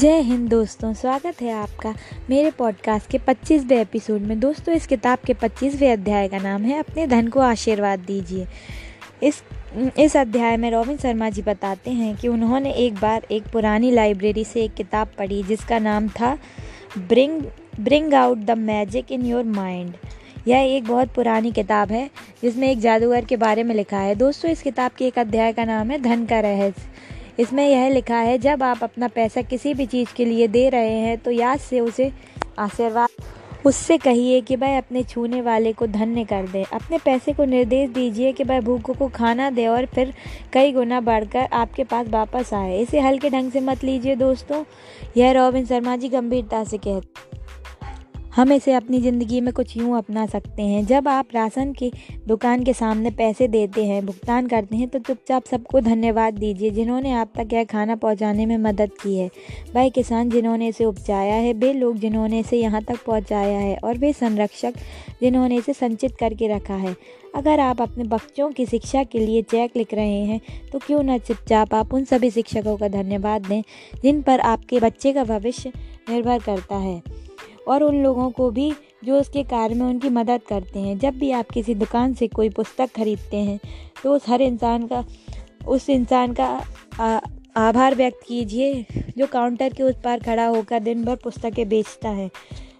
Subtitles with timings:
[0.00, 1.94] जय हिंद दोस्तों, स्वागत है आपका
[2.30, 6.78] मेरे पॉडकास्ट के 25वें एपिसोड में। दोस्तों, इस किताब के 25वें अध्याय का नाम है,
[6.78, 8.46] अपने धन को आशीर्वाद दीजिए।
[9.22, 9.42] इस
[9.98, 14.44] इस अध्याय में रोबिन शर्मा जी बताते हैं कि उन्होंने एक बार एक पुरानी लाइब्रेरी
[14.44, 16.38] से एक किताब पढ़ी, जिसका नाम था
[16.98, 17.42] bring
[17.80, 19.94] bring out the magic in your mind
[20.48, 22.10] यह एक बहुत पुरानी किताब है,
[22.42, 25.64] जिसमें एक जादूगर के बारे में लिखा है। दोस्तों, इस किताब के एक अध्याय का
[25.64, 26.88] नाम है, धन का रहस्य।
[27.40, 30.98] इसमें यह लिखा है, जब आप अपना पैसा किसी भी चीज़ के लिए दे रहे
[30.98, 32.10] हैं तो याद से उसे
[32.58, 33.08] आशीर्वाद
[33.66, 37.90] उससे कहिए कि भाई अपने छूने वाले को धन्य कर दे। अपने पैसे को निर्देश
[37.90, 40.14] दीजिए कि भाई भूखों को खाना दे और फिर
[40.52, 44.64] कई गुना बढ़कर आपके पास वापस आए। इसे हल्के ढंग से मत लीजिए दोस्तों।
[45.16, 47.29] यह रॉबिन शर्मा जी गंभीरता से कहते
[48.30, 51.90] हम इसे अपनी ज़िंदगी में कुछ यूँ अपना सकते हैं। जब आप राशन की
[52.28, 57.12] दुकान के सामने पैसे देते हैं, भुगतान करते हैं तो चुपचाप सबको धन्यवाद दीजिए, जिन्होंने
[57.12, 59.28] आप तक यह खाना पहुँचाने में मदद की है।
[59.74, 63.98] वह किसान जिन्होंने इसे उपजाया है, वे लोग जिन्होंने इसे यहाँ तक पहुँचाया है, और
[63.98, 64.74] वे संरक्षक
[65.22, 66.96] जिन्होंने इसे संचित करके रखा है।
[67.34, 70.40] अगर आप अपने बच्चों की शिक्षा के लिए चेक लिख रहे हैं
[70.72, 73.62] तो क्यों ना चुपचाप आप उन सभी शिक्षकों का धन्यवाद दें,
[74.02, 75.72] जिन पर आपके बच्चे का भविष्य
[76.10, 77.02] निर्भर करता है।
[77.68, 78.72] और उन लोगों को भी
[79.04, 82.48] जो उसके कार्य में उनकी मदद करते हैं। जब भी आप किसी दुकान से कोई
[82.50, 83.58] पुस्तक खरीदते हैं
[84.02, 85.04] तो उस हर इंसान का,
[85.68, 86.48] उस इंसान का
[87.56, 88.84] आभार व्यक्त कीजिए,
[89.18, 92.30] जो काउंटर के उस पार खड़ा होकर दिन भर पुस्तकें बेचता है।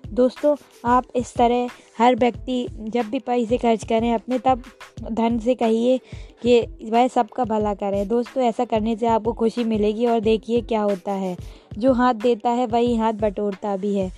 [0.08, 4.62] दोस्तों, आप इस तरह हर व्यक्ति जब भी पैसे खर्च करें, अपने तब
[5.02, 5.98] धन से कहिए
[6.42, 10.82] कि वह सबका भला करें। दोस्तों, ऐसा करने से आपको खुशी मिलेगी और देखिए क्या
[10.82, 11.36] होता है।
[11.78, 14.10] जो हाथ देता है, वही हाथ बटोरता भी है।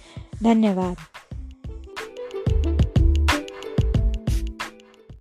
[0.43, 1.12] धन्यवाद।